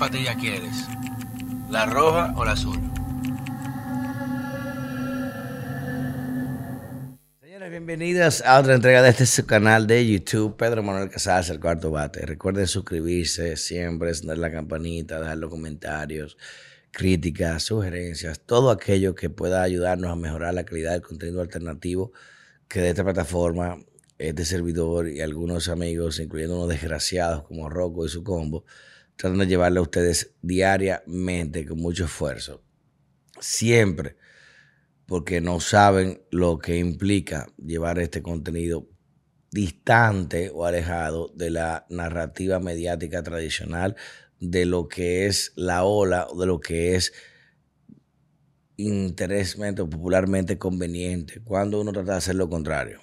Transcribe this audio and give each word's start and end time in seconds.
patilla 0.00 0.34
quieres? 0.34 0.86
¿La 1.68 1.84
roja 1.84 2.32
o 2.34 2.42
la 2.42 2.52
azul? 2.52 2.78
Señores, 7.42 7.70
bienvenidos 7.70 8.42
a 8.46 8.58
otra 8.58 8.76
entrega 8.76 9.02
de 9.02 9.10
este 9.10 9.26
su 9.26 9.44
canal 9.44 9.86
de 9.86 10.10
YouTube, 10.10 10.56
Pedro 10.56 10.82
Manuel 10.82 11.10
Casals, 11.10 11.50
el 11.50 11.60
cuarto 11.60 11.90
bate. 11.90 12.24
Recuerden 12.24 12.66
suscribirse 12.66 13.58
siempre, 13.58 14.10
dar 14.24 14.38
la 14.38 14.50
campanita, 14.50 15.20
dejar 15.20 15.36
los 15.36 15.50
comentarios, 15.50 16.38
críticas, 16.92 17.64
sugerencias, 17.64 18.40
todo 18.40 18.70
aquello 18.70 19.14
que 19.14 19.28
pueda 19.28 19.60
ayudarnos 19.60 20.10
a 20.10 20.16
mejorar 20.16 20.54
la 20.54 20.64
calidad 20.64 20.92
del 20.92 21.02
contenido 21.02 21.42
alternativo 21.42 22.12
que 22.68 22.80
de 22.80 22.88
esta 22.88 23.04
plataforma, 23.04 23.76
este 24.16 24.46
servidor 24.46 25.10
y 25.10 25.20
algunos 25.20 25.68
amigos, 25.68 26.20
incluyendo 26.20 26.56
unos 26.56 26.70
desgraciados 26.70 27.42
como 27.42 27.68
Rocco 27.68 28.06
y 28.06 28.08
su 28.08 28.24
combo, 28.24 28.64
tratan 29.20 29.40
de 29.40 29.46
llevarle 29.46 29.80
a 29.80 29.82
ustedes 29.82 30.34
diariamente 30.40 31.66
con 31.66 31.78
mucho 31.78 32.06
esfuerzo. 32.06 32.64
Siempre, 33.38 34.16
porque 35.04 35.42
no 35.42 35.60
saben 35.60 36.22
lo 36.30 36.58
que 36.58 36.78
implica 36.78 37.46
llevar 37.58 37.98
este 37.98 38.22
contenido 38.22 38.88
distante 39.50 40.50
o 40.54 40.64
alejado 40.64 41.30
de 41.34 41.50
la 41.50 41.84
narrativa 41.90 42.60
mediática 42.60 43.22
tradicional, 43.22 43.94
de 44.38 44.64
lo 44.64 44.88
que 44.88 45.26
es 45.26 45.52
la 45.54 45.84
ola 45.84 46.26
de 46.38 46.46
lo 46.46 46.60
que 46.60 46.96
es 46.96 47.12
interesmente 48.76 49.82
o 49.82 49.90
popularmente 49.90 50.56
conveniente, 50.56 51.42
cuando 51.44 51.78
uno 51.78 51.92
trata 51.92 52.12
de 52.12 52.18
hacer 52.18 52.36
lo 52.36 52.48
contrario. 52.48 53.02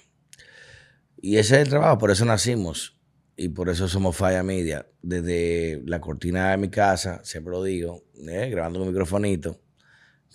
Y 1.16 1.36
ese 1.36 1.54
es 1.56 1.62
el 1.62 1.68
trabajo, 1.68 1.98
por 1.98 2.10
eso 2.10 2.24
nacimos 2.24 2.97
y 3.40 3.50
por 3.50 3.68
eso 3.68 3.86
somos 3.86 4.16
Falla 4.16 4.42
Media. 4.42 4.84
Desde 5.00 5.80
la 5.86 6.00
cortina 6.00 6.50
de 6.50 6.56
mi 6.56 6.70
casa, 6.70 7.20
siempre 7.22 7.52
lo 7.52 7.62
digo, 7.62 8.02
eh, 8.28 8.50
grabando 8.50 8.82
un 8.82 8.88
microfonito, 8.88 9.60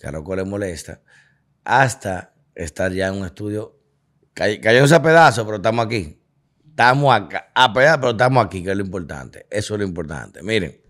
que 0.00 0.06
a 0.06 0.10
loco 0.10 0.34
le 0.34 0.44
molesta, 0.44 1.02
hasta 1.64 2.34
estar 2.54 2.90
ya 2.92 3.08
en 3.08 3.16
un 3.16 3.26
estudio. 3.26 3.78
Cayó 4.32 4.96
a 4.96 5.02
pedazo, 5.02 5.44
pero 5.44 5.58
estamos 5.58 5.84
aquí. 5.84 6.18
Estamos 6.66 7.14
acá, 7.14 7.52
a 7.54 7.74
pedazo, 7.74 8.00
pero 8.00 8.10
estamos 8.12 8.46
aquí, 8.46 8.64
que 8.64 8.70
es 8.70 8.76
lo 8.76 8.82
importante. 8.82 9.46
Eso 9.50 9.74
es 9.74 9.80
lo 9.80 9.86
importante. 9.86 10.42
Miren, 10.42 10.80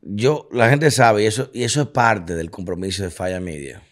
yo, 0.00 0.48
la 0.52 0.70
gente 0.70 0.92
sabe, 0.92 1.24
y 1.24 1.26
eso, 1.26 1.50
y 1.52 1.64
eso 1.64 1.82
es 1.82 1.88
parte 1.88 2.36
del 2.36 2.52
compromiso 2.52 3.02
de 3.02 3.10
Falla 3.10 3.40
Media, 3.40 3.82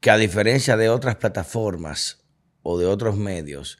que 0.00 0.10
a 0.10 0.16
diferencia 0.16 0.76
de 0.76 0.88
otras 0.88 1.14
plataformas 1.14 2.25
o 2.68 2.76
de 2.78 2.86
otros 2.86 3.16
medios 3.16 3.78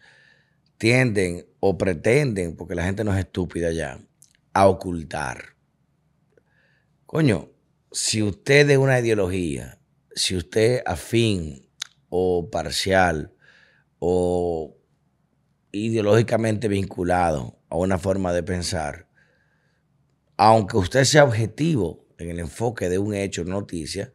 tienden 0.79 1.45
o 1.59 1.77
pretenden, 1.77 2.55
porque 2.55 2.77
la 2.77 2.85
gente 2.85 3.03
no 3.03 3.13
es 3.13 3.19
estúpida 3.19 3.73
ya, 3.73 3.99
a 4.53 4.69
ocultar. 4.69 5.57
Coño, 7.05 7.51
si 7.91 8.23
usted 8.23 8.65
de 8.65 8.79
una 8.79 9.01
ideología, 9.01 9.81
si 10.15 10.37
usted 10.37 10.83
afín 10.87 11.69
o 12.11 12.49
parcial 12.49 13.35
o 13.99 14.77
ideológicamente 15.73 16.69
vinculado 16.69 17.59
a 17.69 17.77
una 17.77 17.99
forma 17.99 18.33
de 18.33 18.45
pensar, 18.45 19.09
aunque 20.37 20.77
usted 20.77 21.03
sea 21.03 21.25
objetivo 21.25 22.07
en 22.19 22.31
el 22.31 22.39
enfoque 22.39 22.89
de 22.89 22.99
un 22.99 23.15
hecho 23.15 23.43
noticia, 23.43 24.13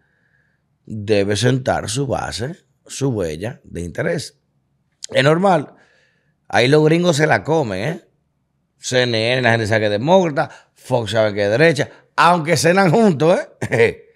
debe 0.86 1.36
sentar 1.36 1.90
su 1.90 2.08
base, 2.08 2.56
su 2.86 3.10
huella 3.10 3.60
de 3.66 3.82
interés. 3.82 4.41
Es 5.12 5.24
normal. 5.24 5.76
Ahí 6.48 6.68
los 6.68 6.84
gringos 6.84 7.18
se 7.18 7.28
la 7.28 7.44
comen, 7.44 7.80
¿eh? 7.80 8.02
CNN, 8.78 9.42
la 9.42 9.52
gente 9.52 9.68
sabe 9.68 9.82
que 9.82 9.86
es 9.86 9.92
demócrata, 9.92 10.50
Fox 10.74 11.12
sabe 11.12 11.34
que 11.34 11.44
es 11.44 11.50
derecha, 11.50 11.90
aunque 12.16 12.58
cenan 12.58 12.92
juntos, 12.92 13.40
¿eh? 13.70 14.10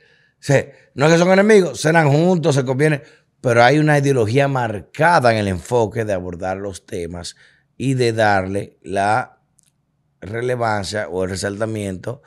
no 0.95 1.05
es 1.05 1.11
que 1.13 1.19
son 1.19 1.31
enemigos, 1.31 1.81
cenan 1.81 2.09
juntos, 2.09 2.55
se 2.55 2.65
conviene, 2.65 3.03
pero 3.41 3.63
hay 3.63 3.77
una 3.77 3.97
ideología 3.99 4.47
marcada 4.47 5.31
en 5.31 5.37
el 5.37 5.47
enfoque 5.47 6.03
de 6.03 6.13
abordar 6.13 6.57
los 6.57 6.85
temas 6.85 7.35
y 7.77 7.93
de 7.93 8.11
darle 8.11 8.79
la 8.81 9.39
relevancia 10.19 11.07
o 11.09 11.23
el 11.23 11.29
resaltamiento 11.29 12.21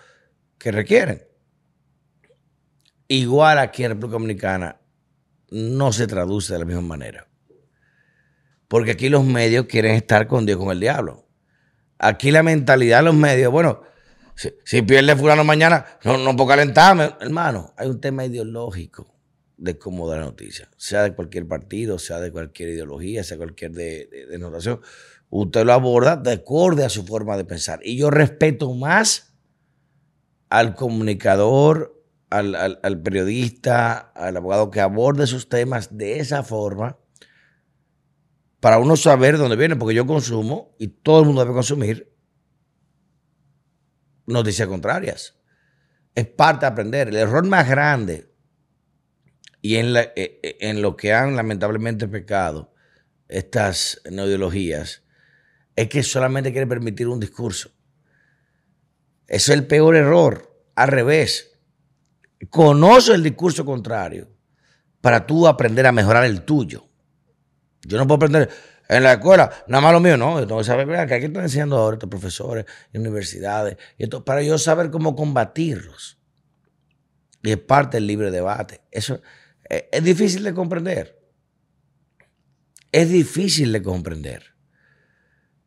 que 0.58 0.72
requieren. 0.72 1.26
Igual 3.08 3.58
aquí 3.58 3.84
en 3.84 3.90
República 3.90 4.12
Dominicana 4.12 4.80
no 5.50 5.92
se 5.92 6.06
traduce 6.06 6.52
de 6.52 6.58
la 6.58 6.64
misma 6.64 6.82
manera. 6.82 7.27
Porque 8.68 8.92
aquí 8.92 9.08
los 9.08 9.24
medios 9.24 9.66
quieren 9.66 9.94
estar 9.94 10.26
con 10.26 10.44
Dios, 10.44 10.58
con 10.58 10.70
el 10.70 10.78
diablo. 10.78 11.26
Aquí 11.98 12.30
la 12.30 12.42
mentalidad 12.42 12.98
de 12.98 13.04
los 13.04 13.14
medios, 13.14 13.50
bueno, 13.50 13.80
si, 14.64 14.82
pierde 14.82 15.16
fulano 15.16 15.42
mañana, 15.42 15.84
no, 16.04 16.16
no 16.18 16.36
puedo 16.36 16.50
calentarme. 16.50 17.10
Hermano, 17.20 17.74
hay 17.76 17.88
un 17.88 18.00
tema 18.00 18.24
ideológico 18.24 19.12
de 19.56 19.78
cómo 19.78 20.08
dar 20.08 20.20
la 20.20 20.26
noticia. 20.26 20.68
Sea 20.76 21.02
de 21.02 21.14
cualquier 21.14 21.48
partido, 21.48 21.98
sea 21.98 22.20
de 22.20 22.30
cualquier 22.30 22.68
ideología, 22.68 23.24
sea 23.24 23.36
cualquier 23.36 23.72
de, 23.72 24.06
de, 24.06 24.78
Usted 25.30 25.64
lo 25.64 25.72
aborda 25.72 26.16
de 26.16 26.32
acuerdo 26.32 26.86
a 26.86 26.88
su 26.88 27.04
forma 27.04 27.36
de 27.36 27.44
pensar. 27.44 27.80
Y 27.82 27.98
yo 27.98 28.10
respeto 28.10 28.72
más 28.74 29.34
al 30.48 30.74
comunicador, 30.74 32.00
al, 32.30 32.54
al 32.54 33.02
periodista, 33.02 33.98
al 33.98 34.36
abogado 34.36 34.70
que 34.70 34.80
aborde 34.80 35.26
sus 35.26 35.48
temas 35.48 35.98
de 35.98 36.20
esa 36.20 36.42
forma 36.44 36.96
para 38.60 38.78
uno 38.78 38.96
saber 38.96 39.38
dónde 39.38 39.56
viene, 39.56 39.76
porque 39.76 39.94
yo 39.94 40.06
consumo 40.06 40.74
y 40.78 40.88
todo 40.88 41.20
el 41.20 41.26
mundo 41.26 41.42
debe 41.42 41.54
consumir 41.54 42.12
noticias 44.26 44.68
contrarias. 44.68 45.36
Es 46.14 46.26
parte 46.26 46.66
de 46.66 46.72
aprender. 46.72 47.08
El 47.08 47.16
error 47.16 47.46
más 47.46 47.68
grande 47.68 48.32
y 49.60 49.76
en, 49.76 49.96
eh, 49.96 50.12
eh, 50.16 50.74
lo 50.74 50.96
que 50.96 51.12
han 51.12 51.36
lamentablemente 51.36 52.08
pecado 52.08 52.74
estas 53.28 54.00
neoideologías 54.10 55.02
es 55.76 55.88
que 55.88 56.02
solamente 56.02 56.50
quiere 56.50 56.66
permitir 56.66 57.08
un 57.08 57.20
discurso. 57.20 57.70
Eso 59.26 59.52
es 59.52 59.58
el 59.58 59.66
peor 59.66 59.94
error. 59.94 60.44
Al 60.74 60.88
revés. 60.88 61.52
Conoce 62.50 63.14
el 63.14 63.22
discurso 63.22 63.64
contrario 63.64 64.28
para 65.00 65.26
tú 65.26 65.46
aprender 65.46 65.86
a 65.86 65.92
mejorar 65.92 66.24
el 66.24 66.42
tuyo. 66.42 66.87
Yo 67.82 67.98
no 67.98 68.06
puedo 68.06 68.16
aprender 68.16 68.48
en 68.88 69.02
la 69.02 69.14
escuela, 69.14 69.50
nada 69.68 69.82
más 69.82 69.92
lo 69.92 70.00
mío, 70.00 70.16
no. 70.16 70.40
Yo 70.40 70.46
tengo 70.46 70.60
que 70.60 70.64
saber, 70.64 70.86
que 71.06 71.14
aquí 71.14 71.26
están 71.26 71.42
enseñando 71.42 71.76
ahora 71.76 71.96
estos 71.96 72.08
profesores 72.08 72.64
y 72.92 72.98
universidades, 72.98 73.76
y 73.98 74.04
esto, 74.04 74.24
para 74.24 74.42
yo 74.42 74.58
saber 74.58 74.90
cómo 74.90 75.14
combatirlos. 75.14 76.18
Y 77.42 77.52
es 77.52 77.58
parte 77.58 77.98
del 77.98 78.06
libre 78.06 78.30
debate. 78.30 78.80
Eso 78.90 79.20
eh, 79.68 79.88
es, 79.92 80.02
difícil 80.02 80.42
de 80.42 80.54
comprender. 80.54 81.18
Es 82.90 83.10
difícil 83.10 83.72
de 83.72 83.82
comprender. 83.82 84.54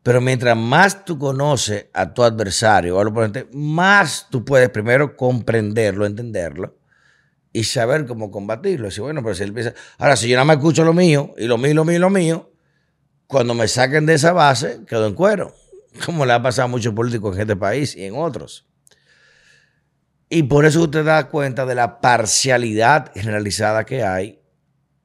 Pero 0.03 0.19
mientras 0.19 0.57
más 0.57 1.05
tú 1.05 1.19
conoces 1.19 1.85
a 1.93 2.11
tu 2.11 2.23
adversario 2.23 2.97
o 2.97 3.07
oponente, 3.07 3.47
más 3.53 4.27
tú 4.31 4.43
puedes 4.43 4.69
primero 4.69 5.15
comprenderlo, 5.15 6.07
entenderlo 6.07 6.80
y 7.53 7.63
saber 7.63 8.05
cómo 8.05 8.31
combatirlo. 8.31 8.89
Bueno, 8.99 9.21
pero 9.23 9.35
si 9.35 9.43
él 9.43 9.49
empieza. 9.49 9.73
Ahora, 9.97 10.15
si 10.15 10.27
yo 10.27 10.35
nada 10.35 10.45
más 10.45 10.57
escucho 10.57 10.83
lo 10.83 10.93
mío, 10.93 11.33
y 11.37 11.45
lo 11.45 11.57
mío, 11.57 11.73
lo 11.73 11.85
mío, 11.85 11.99
lo 11.99 12.09
mío, 12.09 12.51
cuando 13.27 13.53
me 13.53 13.67
saquen 13.67 14.05
de 14.05 14.15
esa 14.15 14.33
base, 14.33 14.81
quedo 14.87 15.07
en 15.07 15.13
cuero. 15.13 15.53
Como 16.05 16.25
le 16.25 16.33
ha 16.33 16.41
pasado 16.41 16.65
a 16.65 16.69
muchos 16.69 16.93
políticos 16.93 17.35
en 17.35 17.41
este 17.41 17.55
país 17.55 17.95
y 17.95 18.05
en 18.05 18.15
otros. 18.15 18.67
Y 20.29 20.43
por 20.43 20.65
eso 20.65 20.83
usted 20.83 21.03
da 21.03 21.27
cuenta 21.27 21.65
de 21.65 21.75
la 21.75 21.99
parcialidad 21.99 23.11
generalizada 23.13 23.85
que 23.85 24.03
hay 24.03 24.41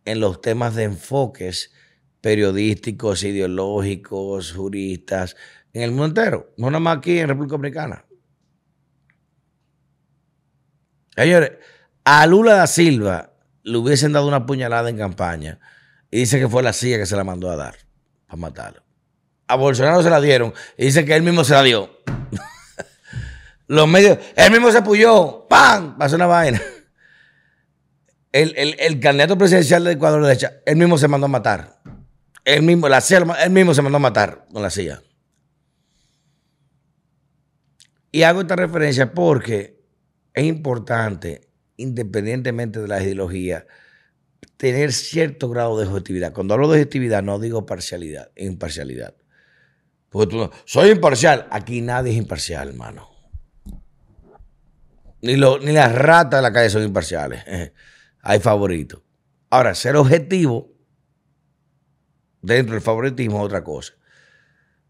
en 0.05 0.21
los 0.21 0.41
temas 0.41 0.77
de 0.77 0.85
enfoques 0.85 1.73
periodísticos, 2.21 3.25
ideológicos, 3.25 4.53
juristas, 4.53 5.37
en 5.73 5.83
el 5.83 5.91
mundo 5.91 6.07
entero, 6.07 6.55
no 6.57 6.69
nada 6.71 6.81
más 6.81 6.99
aquí 6.99 7.19
en 7.19 7.29
República 7.29 7.53
Dominicana. 7.53 8.07
Señores, 11.15 11.53
a 12.07 12.25
Lula 12.25 12.55
da 12.55 12.69
Silva 12.69 13.33
le 13.65 13.79
hubiesen 13.79 14.13
dado 14.13 14.29
una 14.29 14.47
puñalada 14.47 14.89
en 14.89 14.97
campaña 14.97 15.59
y 16.09 16.21
dice 16.21 16.39
que 16.39 16.49
fue 16.49 16.63
la 16.63 16.73
CIA 16.73 16.99
que 16.99 17.07
se 17.07 17.17
la 17.17 17.25
mandó 17.25 17.51
a 17.51 17.57
dar 17.57 17.75
para 18.29 18.41
matarlo. 18.41 18.83
A 19.49 19.57
Bolsonaro 19.57 20.05
se 20.05 20.09
la 20.09 20.21
dieron 20.21 20.55
y 20.79 20.85
dice 20.87 21.05
que 21.05 21.17
él 21.17 21.25
mismo 21.25 21.43
se 21.43 21.55
la 21.55 21.65
dio. 21.65 21.91
Los 23.67 23.89
medios, 23.89 24.19
él 24.37 24.53
mismo 24.53 24.71
se 24.71 24.79
apoyó, 24.79 25.49
¡pam! 25.49 25.99
Pasó 25.99 26.15
una 26.15 26.27
vaina. 26.27 26.63
El, 28.31 29.01
candidato 29.01 29.37
presidencial 29.37 29.83
de 29.83 29.93
Ecuador 29.93 30.21
de 30.23 30.29
derecha, 30.29 30.53
él 30.65 30.77
mismo 30.77 30.99
se 30.99 31.09
mandó 31.09 31.25
a 31.25 31.29
matar. 31.29 31.81
Él 32.45 32.63
mismo, 32.63 32.89
la 32.89 33.01
CIA, 33.01 33.27
él 33.43 33.51
mismo 33.51 33.75
se 33.75 33.83
mandó 33.83 33.97
a 33.97 34.01
matar 34.01 34.47
con 34.53 34.63
la 34.63 34.71
CIA. 34.71 35.03
Y 38.13 38.23
hago 38.23 38.43
esta 38.43 38.55
referencia 38.55 39.13
porque 39.13 39.83
es 40.35 40.45
importante 40.45 41.46
independientemente 41.77 42.81
de 42.81 42.89
la 42.89 43.03
ideología, 43.03 43.67
tener 44.57 44.93
cierto 44.93 45.49
grado 45.49 45.79
de 45.79 45.87
objetividad. 45.87 46.33
Cuando 46.33 46.55
hablo 46.55 46.69
de 46.69 46.79
objetividad 46.79 47.23
no 47.23 47.39
digo 47.39 47.67
parcialidad, 47.67 48.31
imparcialidad. 48.37 49.15
Porque 50.09 50.31
tú 50.31 50.37
no, 50.39 50.51
soy 50.65 50.91
imparcial. 50.91 51.47
Aquí 51.51 51.81
nadie 51.81 52.13
es 52.13 52.19
imparcial, 52.19 52.69
hermano. 52.69 53.09
Ni, 55.23 55.37
lo, 55.37 55.59
ni 55.59 55.73
las 55.73 55.95
ratas 55.95 56.39
de 56.39 56.43
la 56.43 56.53
calle 56.53 56.71
son 56.71 56.85
imparciales. 56.85 57.45
Hay 58.23 58.41
favoritos. 58.41 59.03
Ahora, 59.51 59.75
ser 59.75 59.97
objetivo 59.97 60.73
dentro 62.43 62.75
del 62.75 62.83
favoritismo 62.83 63.39
es 63.39 63.45
otra 63.45 63.63
cosa. 63.63 63.95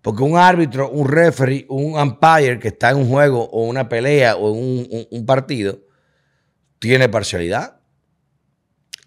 Porque 0.02 0.22
un 0.22 0.36
árbitro, 0.36 0.88
un 0.90 1.08
referee, 1.08 1.66
un 1.68 1.98
umpire 1.98 2.60
que 2.60 2.68
está 2.68 2.90
en 2.90 2.98
un 2.98 3.08
juego 3.08 3.42
o 3.50 3.64
una 3.64 3.88
pelea 3.88 4.36
o 4.36 4.54
en 4.54 5.06
un, 5.10 5.26
partido, 5.26 5.80
tiene 6.78 7.08
parcialidad. 7.08 7.80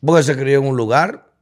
Porque 0.02 0.24
se 0.24 0.38
crió 0.38 0.60
en 0.60 0.68
un 0.68 0.78
lugar 0.78 1.34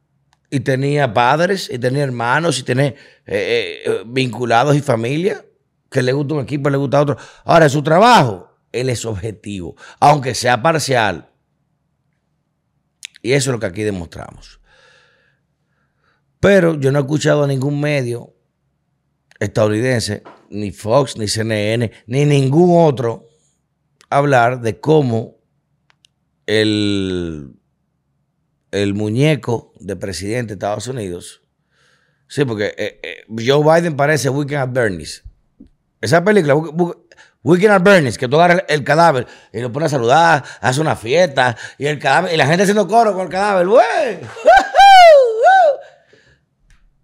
y 0.50 0.62
tenía 0.62 1.14
padres 1.14 1.70
y 1.72 1.78
tenía 1.78 2.04
hermanos 2.04 2.60
y 2.60 2.64
tenía 2.64 2.88
eh, 2.88 2.96
eh, 3.26 4.04
vinculados 4.06 4.76
y 4.76 4.82
familia 4.82 5.46
que 5.90 6.02
le 6.02 6.14
gusta 6.14 6.36
un 6.36 6.42
equipo, 6.42 6.70
le 6.70 6.78
gusta 6.78 7.02
otro. 7.02 7.18
Ahora, 7.46 7.70
su 7.70 7.82
trabajo, 7.82 8.58
él 8.72 8.90
es 8.90 9.06
objetivo, 9.06 9.76
aunque 10.00 10.36
sea 10.36 10.62
parcial. 10.62 11.30
Y 13.22 13.34
eso 13.34 13.50
es 13.50 13.54
lo 13.54 13.60
que 13.60 13.66
aquí 13.68 13.84
demostramos. 13.84 14.60
Pero 16.40 16.76
yo 16.76 16.92
no 16.92 17.00
he 17.00 17.02
escuchado 17.02 17.44
a 17.44 17.48
ningún 17.48 17.80
medio 17.80 18.34
estadounidense, 19.40 20.24
ni 20.50 20.72
Fox, 20.72 21.18
ni 21.18 21.28
CNN, 21.28 21.92
ni 22.06 22.26
ningún 22.26 22.86
otro 22.86 23.26
hablar 24.10 24.62
de 24.62 24.80
cómo 24.80 25.37
el, 26.48 27.54
el 28.72 28.94
muñeco 28.94 29.74
de 29.80 29.96
presidente 29.96 30.50
de 30.50 30.54
Estados 30.54 30.88
Unidos, 30.88 31.44
sí, 32.28 32.46
porque 32.46 32.74
eh, 32.78 33.00
eh, 33.04 33.26
Joe 33.46 33.64
Biden 33.64 33.96
parece 33.96 34.30
Weekend 34.30 34.62
at 34.62 34.72
Bernie's. 34.72 35.24
Esa 36.02 36.24
película, 36.24 36.56
Weekend 37.44 37.74
at 37.74 37.84
Bernie's, 37.84 38.18
que 38.18 38.28
tú 38.28 38.38
agarras 38.38 38.64
el 38.70 38.84
cadáver 38.84 39.28
y 39.52 39.60
lo 39.60 39.72
pones 39.72 39.88
a 39.88 39.98
saludar, 39.98 40.44
hace 40.62 40.82
una 40.82 40.96
fiesta, 40.96 41.58
y 41.78 41.86
el 41.86 42.00
cadáver, 42.00 42.34
y 42.34 42.38
la 42.38 42.48
gente 42.48 42.64
haciendo 42.64 42.88
coro 42.88 43.14
con 43.14 43.24
el 43.24 43.30
cadáver, 43.30 43.68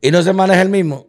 y 0.01 0.11
no 0.11 0.21
se 0.21 0.33
maneja 0.33 0.61
el 0.61 0.69
mismo. 0.69 1.07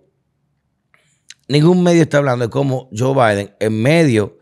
Ningún 1.47 1.83
medio 1.83 2.03
está 2.03 2.19
hablando 2.19 2.47
de 2.47 2.51
cómo 2.51 2.89
Joe 2.97 3.13
Biden, 3.13 3.55
en 3.61 3.83
medio 3.83 4.39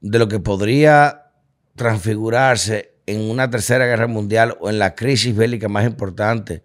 de 0.00 0.18
lo 0.18 0.28
que 0.28 0.40
podría 0.40 1.32
transfigurarse 1.76 2.97
en 3.08 3.30
una 3.30 3.48
tercera 3.48 3.86
guerra 3.86 4.06
mundial 4.06 4.56
o 4.60 4.68
en 4.68 4.78
la 4.78 4.94
crisis 4.94 5.34
bélica 5.34 5.68
más 5.68 5.86
importante 5.86 6.62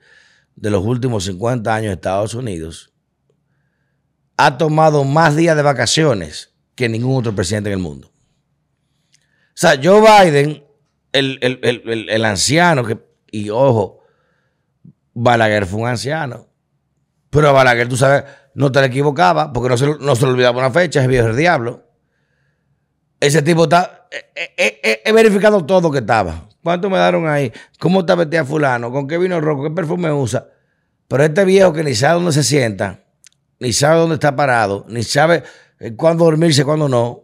de 0.56 0.70
los 0.70 0.84
últimos 0.84 1.24
50 1.24 1.74
años 1.74 1.88
de 1.88 1.94
Estados 1.94 2.34
Unidos, 2.34 2.94
ha 4.38 4.58
tomado 4.58 5.04
más 5.04 5.36
días 5.36 5.56
de 5.56 5.62
vacaciones 5.62 6.54
que 6.76 6.90
ningún 6.90 7.18
otro 7.18 7.34
presidente 7.34 7.70
en 7.70 7.78
el 7.78 7.84
mundo. 7.84 8.10
O 8.10 9.56
sea, 9.56 9.80
Joe 9.82 10.02
Biden, 10.02 10.64
el, 11.12 12.26
anciano, 12.26 12.84
que, 12.84 13.00
y 13.32 13.50
ojo, 13.50 14.04
Balaguer 15.14 15.66
fue 15.66 15.82
un 15.82 15.88
anciano, 15.88 16.48
pero 17.30 17.50
a 17.50 17.52
Balaguer, 17.52 17.88
tú 17.88 17.96
sabes, 17.96 18.24
no 18.56 18.72
te 18.72 18.82
le 18.82 18.88
equivocaba, 18.88 19.54
porque 19.54 19.70
no 19.70 19.78
se, 19.78 19.88
no 20.00 20.16
se 20.16 20.26
le 20.26 20.32
olvidaba 20.32 20.60
una 20.60 20.72
fecha, 20.72 21.02
es 21.02 21.08
viejo 21.08 21.28
el 21.28 21.38
diablo. 21.38 21.88
Ese 23.20 23.42
tipo 23.42 23.64
está. 23.64 24.03
He, 24.36 25.12
verificado 25.12 25.66
todo 25.66 25.92
que 25.92 26.00
estaba. 26.00 26.48
¿Cuánto 26.62 26.90
me 26.90 26.98
dieron 26.98 27.28
ahí? 27.28 27.52
¿Cómo 27.80 28.02
está 28.02 28.16
vestida 28.16 28.46
fulano? 28.46 28.92
¿Con 28.92 29.08
qué 29.08 29.18
vino 29.18 29.40
rojo? 29.42 29.64
¿Qué 29.64 29.72
perfume 29.72 30.12
usa? 30.12 30.48
Pero 31.08 31.24
este 31.24 31.46
viejo 31.46 31.74
que 31.74 31.84
ni 31.84 31.96
sabe 31.96 32.16
dónde 32.16 32.32
se 32.32 32.44
sienta, 32.44 33.04
ni 33.60 33.74
sabe 33.74 34.00
dónde 34.00 34.16
está 34.16 34.36
parado, 34.36 34.86
ni 34.88 35.04
sabe 35.04 35.44
eh, 35.80 35.96
cuándo 35.96 36.26
dormirse, 36.26 36.64
cuándo 36.64 36.88
no, 36.88 37.24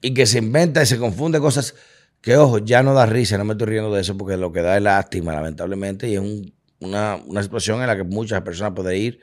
y 0.00 0.14
que 0.14 0.26
se 0.26 0.38
inventa 0.38 0.82
y 0.82 0.86
se 0.86 0.98
confunde 0.98 1.40
cosas 1.40 1.74
que, 2.20 2.36
ojo, 2.36 2.58
ya 2.58 2.82
no 2.82 2.94
da 2.94 3.06
risa, 3.06 3.36
no 3.38 3.44
me 3.44 3.52
estoy 3.52 3.68
riendo 3.68 3.92
de 3.92 4.02
eso 4.02 4.16
porque 4.16 4.36
lo 4.36 4.52
que 4.52 4.62
da 4.62 4.76
es 4.76 4.82
lástima, 4.82 5.32
lamentablemente, 5.32 6.08
y 6.08 6.14
es 6.14 6.20
un 6.20 6.52
una, 6.80 7.20
situación 7.42 7.80
en 7.80 7.86
la 7.86 7.96
que 7.96 8.04
muchas 8.04 8.42
personas 8.42 8.72
pueden 8.74 9.00
ir 9.00 9.20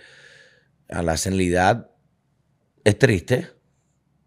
a 0.89 1.01
la 1.01 1.17
senilidad. 1.17 1.89
Es 2.83 2.99
triste, 2.99 3.49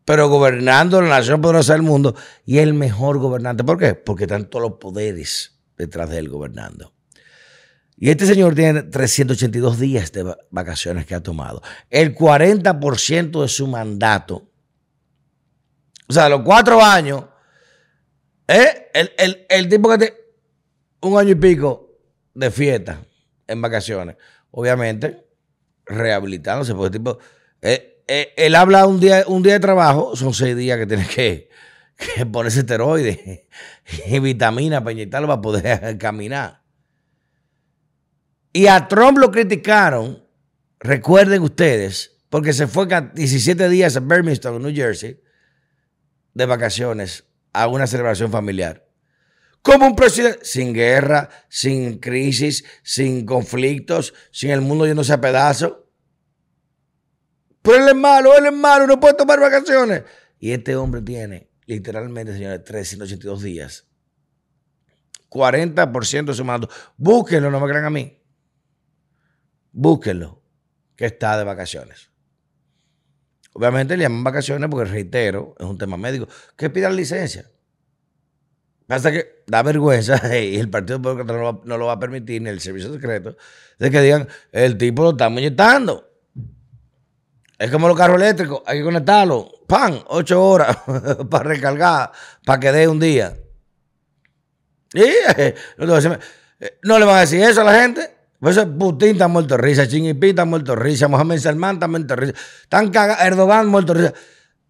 pero 0.08 0.31
gobernando 0.31 1.02
la 1.02 1.10
nación 1.10 1.43
poderosa 1.43 1.75
del 1.75 1.82
mundo 1.82 2.16
y 2.46 2.60
el 2.60 2.72
mejor 2.72 3.19
gobernante. 3.19 3.62
¿Por 3.62 3.76
qué? 3.76 3.93
Porque 3.93 4.25
están 4.25 4.49
todos 4.49 4.62
los 4.62 4.78
poderes 4.78 5.60
detrás 5.76 6.08
de 6.08 6.16
él 6.16 6.31
gobernando. 6.31 6.94
Y 7.94 8.08
este 8.08 8.25
señor 8.25 8.55
tiene 8.55 8.84
382 8.84 9.78
días 9.78 10.10
de 10.12 10.34
vacaciones 10.50 11.05
que 11.05 11.14
ha 11.14 11.22
tomado. 11.22 11.60
El 11.90 12.14
40% 12.14 13.43
de 13.43 13.49
su 13.49 13.66
mandato, 13.66 14.50
o 16.08 16.12
sea, 16.14 16.31
los 16.31 16.40
cuatro 16.40 16.82
años, 16.82 17.26
¿eh? 18.46 18.88
el, 18.94 19.44
el 19.46 19.69
tipo 19.69 19.90
que 19.90 19.99
tiene 19.99 20.14
un 21.02 21.19
año 21.19 21.32
y 21.32 21.34
pico 21.34 21.99
de 22.32 22.50
fiesta 22.50 22.99
en 23.46 23.61
vacaciones. 23.61 24.16
Obviamente, 24.52 25.28
rehabilitándose, 25.84 26.75
porque 26.75 26.99
tipo, 26.99 27.19
eh, 27.61 27.98
eh, 28.08 28.32
él 28.37 28.55
habla 28.55 28.87
un 28.87 28.99
día, 28.99 29.25
un 29.26 29.43
día 29.43 29.52
de 29.52 29.60
trabajo, 29.60 30.16
son 30.16 30.32
seis 30.32 30.56
días 30.56 30.78
que 30.78 30.87
tiene 30.87 31.06
que, 31.06 31.49
ponerse 32.32 32.60
esteroides 32.60 33.19
y 34.06 34.19
vitaminas 34.19 34.81
para 34.81 34.93
inyectarlo 34.93 35.28
para 35.28 35.40
poder 35.40 35.99
caminar. 35.99 36.62
Y 38.52 38.66
a 38.66 38.88
Trump 38.88 39.19
lo 39.19 39.31
criticaron, 39.31 40.26
recuerden 40.81 41.43
ustedes, 41.43 42.16
porque 42.31 42.52
se 42.52 42.66
fue 42.66 42.88
17 43.14 43.69
días 43.69 43.96
a 43.96 44.00
Birmingham, 44.00 44.61
New 44.61 44.75
Jersey, 44.75 45.20
de 46.34 46.46
vacaciones 46.46 47.25
a 47.52 47.69
una 47.69 47.87
celebración 47.87 48.31
familiar. 48.31 48.88
Como 49.62 49.87
un 49.87 49.96
presidente 49.96 50.38
sin 50.44 50.72
guerra, 50.72 51.28
sin 51.49 51.99
crisis, 51.99 52.64
sin 52.82 53.26
conflictos, 53.26 54.14
sin 54.31 54.50
el 54.50 54.61
mundo 54.61 54.87
yéndose 54.87 55.12
a 55.12 55.20
pedazos. 55.20 55.75
Pero 57.69 57.85
él 57.85 57.88
es 57.91 57.94
malo, 57.94 58.35
él 58.35 58.47
es 58.47 58.53
malo, 58.53 58.87
no 58.87 58.99
puede 58.99 59.12
tomar 59.12 59.38
vacaciones. 59.38 60.03
Y 60.38 60.53
este 60.53 60.75
hombre 60.75 61.03
tiene, 61.03 61.50
literalmente, 61.66 62.33
señores, 62.33 62.64
382 62.64 63.42
días. 63.42 63.87
40% 65.28 66.25
de 66.25 66.33
su 66.33 66.47
mando. 66.47 66.71
Búsquenlo, 66.97 67.50
no 67.50 67.61
me 67.61 67.69
crean 67.69 67.85
a 67.85 67.90
mí. 67.90 68.23
Búsquenlo, 69.71 70.42
que 70.97 71.04
está 71.04 71.37
de 71.37 71.45
vacaciones. 71.45 72.11
Obviamente 73.52 73.99
le 73.99 74.04
llaman 74.04 74.25
vacaciones 74.25 74.66
porque, 74.71 74.90
reitero, 74.90 75.54
es 75.59 75.66
un 75.66 75.76
tema 75.76 75.99
médico. 75.99 76.26
Que 76.57 76.71
pidan 76.71 76.97
licencia. 76.97 77.50
Pasa 78.87 79.12
que 79.12 79.42
da 79.47 79.62
vergüenza 79.62 80.38
y 80.42 80.57
el 80.57 80.71
Partido 80.71 81.02
Popular 81.02 81.61
no, 81.64 81.76
lo 81.76 81.85
va 81.85 81.92
a 81.92 82.00
permitir, 82.00 82.40
ni 82.40 82.49
el 82.49 82.61
Servicio 82.61 82.90
Secreto, 82.90 83.37
de 83.78 83.90
que 83.90 84.00
digan, 84.00 84.26
el 84.52 84.78
tipo 84.78 85.02
lo 85.02 85.11
está 85.11 85.28
muñetando. 85.28 86.08
Es 87.59 87.71
como 87.73 87.88
los 87.88 87.97
carros 87.97 88.17
eléctricos, 88.17 88.62
hay 88.65 88.79
que 88.79 88.85
conectarlo. 88.85 89.50
¡Pam! 89.67 90.00
Ocho 90.09 90.43
horas 90.43 90.77
para 91.31 91.45
recargar, 91.45 92.12
para 92.45 92.61
que 92.61 92.73
dé 92.73 92.88
un 92.88 93.00
día. 93.00 93.37
Y 94.95 95.03
eh, 95.03 95.55
no 96.83 96.99
le 96.99 97.05
van 97.05 97.17
a 97.17 97.21
decir 97.21 97.43
eso 97.43 97.61
a 97.61 97.65
la 97.65 97.83
gente. 97.83 98.11
Pues 98.41 98.59
Putin 98.79 99.11
está 99.11 99.29
muerto 99.29 99.57
de 99.57 99.62
risa, 99.62 99.87
Xi 99.87 100.17
está 100.21 100.45
muerto 100.45 100.75
de 100.75 100.83
risa, 100.83 101.09
Mohamed 101.09 101.38
Salman 101.38 101.75
está 101.75 101.88
muerto 101.88 102.15
de 102.15 102.21
risa, 102.21 102.35
están 102.62 102.91
cagados, 102.91 103.25
Erdogan 103.25 103.67
muerto 103.67 103.95
de 103.95 104.00
risa. 104.00 104.15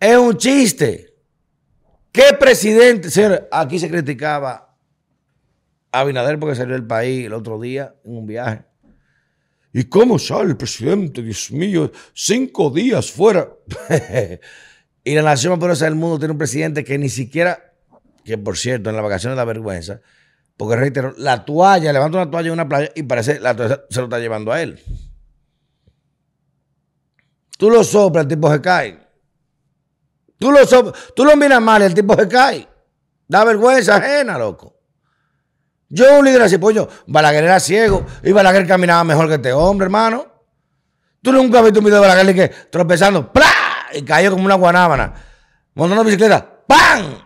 Es 0.00 0.16
un 0.16 0.36
chiste. 0.36 1.14
¿Qué 2.10 2.34
presidente? 2.38 3.10
Señor, 3.10 3.48
aquí 3.52 3.78
se 3.78 3.90
criticaba 3.90 4.74
a 5.92 6.00
Abinader 6.00 6.38
porque 6.38 6.56
salió 6.56 6.74
del 6.74 6.86
país 6.86 7.26
el 7.26 7.34
otro 7.34 7.60
día 7.60 7.94
en 8.04 8.16
un 8.16 8.26
viaje. 8.26 8.67
¿Y 9.78 9.84
cómo 9.84 10.18
sale 10.18 10.50
el 10.50 10.56
presidente? 10.56 11.22
Dios 11.22 11.52
mío, 11.52 11.92
cinco 12.12 12.68
días 12.68 13.12
fuera. 13.12 13.48
y 15.04 15.14
la 15.14 15.22
nación 15.22 15.52
más 15.52 15.60
poderosa 15.60 15.84
del 15.84 15.94
mundo 15.94 16.18
tiene 16.18 16.32
un 16.32 16.38
presidente 16.38 16.82
que 16.82 16.98
ni 16.98 17.08
siquiera, 17.08 17.74
que 18.24 18.36
por 18.36 18.58
cierto, 18.58 18.90
en 18.90 18.96
las 18.96 19.04
vacaciones 19.04 19.36
da 19.36 19.44
vergüenza, 19.44 20.00
porque 20.56 20.74
reitero, 20.74 21.14
la 21.16 21.44
toalla, 21.44 21.92
levanta 21.92 22.18
una 22.18 22.28
toalla 22.28 22.48
en 22.48 22.54
una 22.54 22.68
playa 22.68 22.90
y 22.96 23.04
parece 23.04 23.38
la 23.38 23.54
toalla 23.54 23.82
se 23.88 24.00
lo 24.00 24.06
está 24.06 24.18
llevando 24.18 24.50
a 24.50 24.60
él. 24.60 24.82
Tú 27.56 27.70
lo 27.70 27.84
soplas, 27.84 28.24
el 28.24 28.28
tipo 28.30 28.50
se 28.50 28.60
cae. 28.60 28.98
Tú 30.40 30.50
lo, 30.50 30.58
tú 31.14 31.24
lo 31.24 31.36
miras 31.36 31.62
mal 31.62 31.82
el 31.82 31.94
tipo 31.94 32.16
se 32.16 32.26
cae. 32.26 32.68
Da 33.28 33.44
vergüenza 33.44 33.94
ajena, 33.94 34.38
loco. 34.38 34.77
Yo 35.88 36.18
un 36.18 36.24
líder 36.24 36.42
así, 36.42 36.58
pues 36.58 36.76
yo, 36.76 36.88
Balaguer 37.06 37.44
era 37.44 37.60
ciego 37.60 38.04
y 38.22 38.32
Balaguer 38.32 38.66
caminaba 38.66 39.04
mejor 39.04 39.28
que 39.28 39.34
este 39.34 39.52
hombre, 39.52 39.86
hermano. 39.86 40.26
Tú 41.22 41.32
nunca 41.32 41.58
has 41.58 41.64
visto 41.64 41.80
un 41.80 41.86
video 41.86 42.00
de 42.00 42.08
Balaguer 42.08 42.34
que 42.34 42.48
tropezando, 42.70 43.32
¡plá! 43.32 43.46
Y 43.94 44.02
cayó 44.02 44.30
como 44.30 44.44
una 44.44 44.54
guanábana. 44.54 45.14
Montando 45.74 46.04
bicicleta, 46.04 46.64
¡pam! 46.66 47.22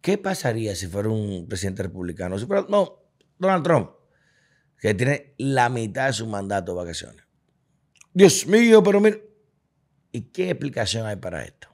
¿Qué 0.00 0.16
pasaría 0.16 0.74
si 0.74 0.86
fuera 0.86 1.10
un 1.10 1.46
presidente 1.48 1.82
republicano? 1.82 2.36
No, 2.68 3.02
Donald 3.38 3.64
Trump. 3.64 3.90
que 4.78 4.94
tiene 4.94 5.34
la 5.36 5.68
mitad 5.68 6.06
de 6.06 6.14
su 6.14 6.26
mandato 6.26 6.72
de 6.72 6.78
vacaciones. 6.78 7.24
Dios 8.12 8.46
mío, 8.46 8.82
pero 8.82 9.00
mira. 9.00 9.18
¿Y 10.12 10.22
qué 10.32 10.50
explicación 10.50 11.06
hay 11.06 11.16
para 11.16 11.44
esto? 11.44 11.68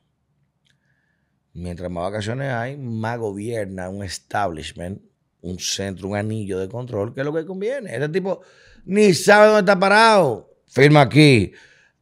Mientras 1.56 1.90
más 1.90 2.12
vacaciones 2.12 2.52
hay, 2.52 2.76
más 2.76 3.18
gobierna 3.18 3.88
un 3.88 4.04
establishment, 4.04 5.00
un 5.40 5.58
centro, 5.58 6.08
un 6.08 6.14
anillo 6.14 6.58
de 6.58 6.68
control, 6.68 7.14
que 7.14 7.20
es 7.20 7.25
lo 7.25 7.32
que 7.32 7.46
conviene. 7.46 7.94
Este 7.94 8.10
tipo 8.10 8.42
ni 8.84 9.14
sabe 9.14 9.46
dónde 9.46 9.60
está 9.60 9.80
parado. 9.80 10.54
Firma 10.66 11.00
aquí. 11.00 11.52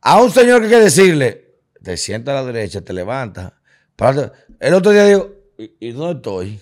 A 0.01 0.21
un 0.21 0.33
señor 0.33 0.59
que 0.59 0.67
hay 0.67 0.73
que 0.73 0.81
decirle, 0.81 1.55
te 1.81 1.97
sienta 1.97 2.33
a 2.33 2.43
la 2.43 2.45
derecha, 2.45 2.81
te 2.81 2.93
levanta. 2.93 3.61
El 4.59 4.75
otro 4.75 4.91
día 4.91 5.07
digo, 5.07 5.33
¿y, 5.57 5.93
dónde 5.93 6.17
estoy? 6.17 6.61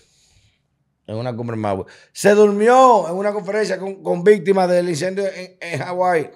En 1.07 1.17
una 1.17 1.35
cumbre 1.35 1.57
más. 1.57 1.79
Se 2.13 2.35
durmió 2.35 3.09
en 3.09 3.15
una 3.15 3.33
conferencia 3.33 3.79
con, 3.79 4.23
víctimas 4.23 4.69
del 4.69 4.91
incendio 4.91 5.25
en, 5.35 5.57
en 5.61 5.81
Hawái. 5.81 6.31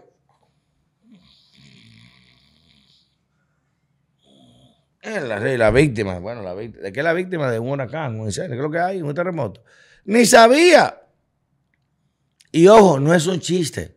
La, 5.07 5.39
la 5.39 5.71
víctima, 5.71 6.19
bueno, 6.19 6.43
la 6.43 6.53
víctima, 6.53 6.83
¿de 6.83 6.93
qué 6.93 6.99
es 6.99 7.05
la 7.05 7.13
víctima? 7.13 7.49
De 7.49 7.61
un 7.61 7.69
huracán, 7.69 8.19
un 8.19 8.27
incendio, 8.27 8.57
¿qué 8.57 8.57
es 8.57 8.63
lo 8.63 8.71
que 8.73 8.81
hay? 8.81 9.03
Un 9.03 9.15
terremoto. 9.15 9.63
Ni 10.05 10.27
sabía. 10.27 11.01
Y 12.51 12.67
ojo, 12.67 12.99
no 12.99 13.15
es 13.15 13.25
un 13.29 13.39
chiste. 13.39 13.97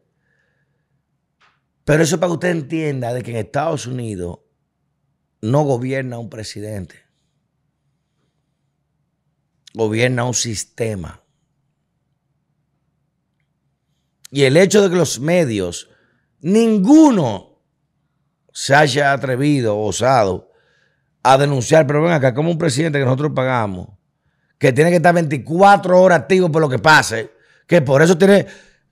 Pero 1.84 2.04
eso 2.04 2.20
para 2.20 2.30
que 2.30 2.34
usted 2.34 2.50
entienda 2.50 3.12
de 3.12 3.24
que 3.24 3.32
en 3.32 3.38
Estados 3.38 3.88
Unidos 3.88 4.42
no 5.42 5.64
gobierna 5.64 6.20
un 6.20 6.30
presidente. 6.30 7.02
Gobierna 9.74 10.26
un 10.26 10.36
sistema. 10.36 11.24
Y 14.30 14.44
el 14.44 14.58
hecho 14.58 14.84
de 14.84 14.92
que 14.92 14.96
los 14.96 15.20
medios, 15.20 15.90
ninguno 16.42 17.64
se 18.54 18.76
haya 18.76 19.12
atrevido, 19.12 19.80
osado, 19.80 20.49
a 21.24 21.38
denunciar, 21.38 21.86
pero 21.86 22.02
ven 22.02 22.14
acá, 22.14 22.34
como 22.34 22.52
un 22.52 22.58
presidente 22.58 23.00
que 23.00 23.06
nosotros 23.06 23.32
pagamos, 23.36 23.90
que 24.58 24.74
tiene 24.74 24.90
que 24.90 24.98
estar 24.98 25.14
24 25.14 26.02
horas 26.02 26.20
activo 26.20 26.52
por 26.52 26.62
lo 26.62 26.70
que 26.70 26.80
pase, 26.80 27.32
que 27.68 27.82
por 27.82 28.02
eso 28.02 28.18
tiene 28.18 28.48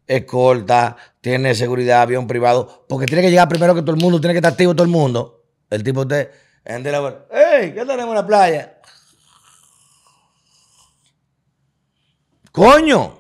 escolta, 0.06 0.96
tiene 1.22 1.54
seguridad, 1.54 2.02
avión 2.02 2.28
privado, 2.28 2.86
porque 2.88 3.06
tiene 3.06 3.22
que 3.22 3.30
llegar 3.30 3.50
primero 3.50 3.76
que 3.76 3.82
todo 3.82 3.96
el 3.96 4.02
mundo, 4.02 4.20
tiene 4.20 4.34
que 4.34 4.40
estar 4.40 4.54
activo 4.54 4.74
todo 4.74 4.86
el 4.86 4.92
mundo. 4.92 5.46
El 5.70 5.84
tipo 5.84 6.02
usted, 6.02 6.32
la 6.64 7.26
¡Ey! 7.32 7.74
¿Qué 7.74 7.86
tenemos 7.86 8.10
en 8.10 8.16
la 8.16 8.26
playa? 8.26 8.78
¡Coño! 12.52 13.18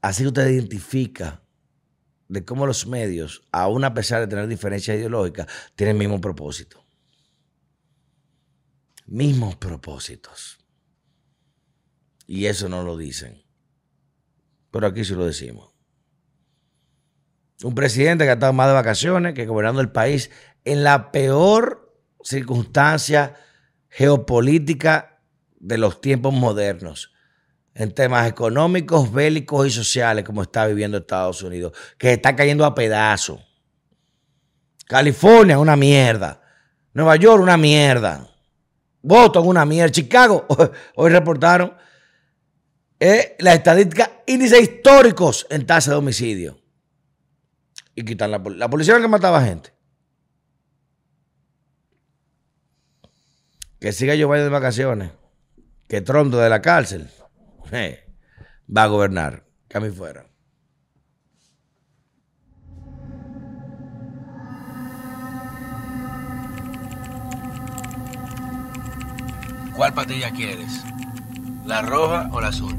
Así 0.00 0.26
usted 0.26 0.48
identifica 0.48 1.42
de 2.28 2.44
cómo 2.44 2.66
los 2.66 2.86
medios, 2.86 3.44
aún 3.52 3.84
a 3.84 3.94
pesar 3.94 4.20
de 4.20 4.26
tener 4.26 4.48
diferencias 4.48 4.96
ideológicas, 4.96 5.46
tienen 5.74 5.96
el 5.96 6.00
mismo 6.00 6.20
propósito. 6.20 6.84
Mismos 9.06 9.56
propósitos. 9.56 10.58
Y 12.26 12.46
eso 12.46 12.68
no 12.68 12.82
lo 12.82 12.96
dicen. 12.96 13.44
Pero 14.72 14.88
aquí 14.88 15.04
sí 15.04 15.14
lo 15.14 15.26
decimos. 15.26 15.72
Un 17.62 17.74
presidente 17.74 18.24
que 18.24 18.30
ha 18.30 18.34
estado 18.34 18.52
más 18.52 18.68
de 18.68 18.74
vacaciones 18.74 19.34
que 19.34 19.46
gobernando 19.46 19.80
el 19.80 19.92
país 19.92 20.30
en 20.64 20.82
la 20.82 21.12
peor 21.12 21.96
circunstancia 22.22 23.36
geopolítica 23.88 25.22
de 25.58 25.78
los 25.78 26.00
tiempos 26.00 26.34
modernos 26.34 27.15
en 27.78 27.92
temas 27.92 28.26
económicos, 28.26 29.12
bélicos 29.12 29.66
y 29.66 29.70
sociales 29.70 30.24
como 30.24 30.42
está 30.42 30.66
viviendo 30.66 30.96
Estados 30.96 31.42
Unidos, 31.42 31.76
que 31.98 32.14
está 32.14 32.34
cayendo 32.34 32.64
a 32.64 32.74
pedazos. 32.74 33.40
California, 34.86 35.58
una 35.58 35.76
mierda. 35.76 36.40
Nueva 36.94 37.16
York, 37.16 37.42
una 37.42 37.58
mierda. 37.58 38.30
Boston, 39.02 39.46
una 39.46 39.66
mierda. 39.66 39.92
Chicago, 39.92 40.46
hoy 40.96 41.10
reportaron 41.10 41.74
eh, 42.98 43.36
las 43.40 43.56
estadísticas, 43.56 44.10
índices 44.26 44.62
históricos 44.62 45.46
en 45.50 45.66
tasa 45.66 45.90
de 45.90 45.96
homicidio. 45.98 46.58
Y 47.94 48.04
quitan 48.04 48.30
la, 48.30 48.38
la 48.38 48.70
policía 48.70 48.98
que 48.98 49.08
mataba 49.08 49.42
gente. 49.42 49.70
Que 53.78 53.92
siga 53.92 54.14
yo 54.14 54.28
vaya 54.28 54.44
de 54.44 54.48
vacaciones. 54.48 55.10
Que 55.88 56.00
trondo 56.00 56.38
de 56.38 56.48
la 56.48 56.62
cárcel 56.62 57.10
va 58.68 58.82
a 58.82 58.86
gobernar. 58.86 59.44
Mí 59.80 59.90
fuera. 59.90 60.26
¿Cuál 69.76 69.92
patilla 69.92 70.30
quieres? 70.30 70.82
¿La 71.66 71.82
roja 71.82 72.30
o 72.32 72.40
la 72.40 72.48
azul? 72.48 72.74